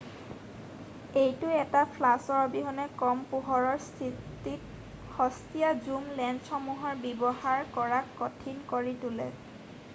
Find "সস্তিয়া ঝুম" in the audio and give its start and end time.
5.17-6.07